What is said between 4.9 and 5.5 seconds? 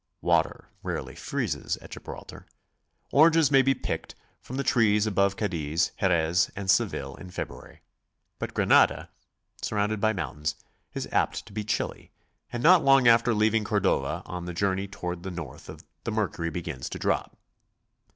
about